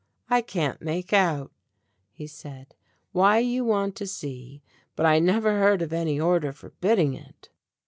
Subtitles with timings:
[0.31, 1.51] "I can't make out,"
[2.11, 2.73] he said,
[3.11, 4.63] "why you want to see,
[4.95, 7.49] but I never heard of any order forbidding it.